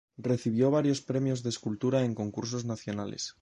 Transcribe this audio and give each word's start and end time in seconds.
Recibió 0.17 0.71
varios 0.71 1.01
premios 1.01 1.43
de 1.43 1.49
escultura 1.49 2.03
en 2.03 2.15
concursos 2.15 2.65
nacionales. 2.65 3.29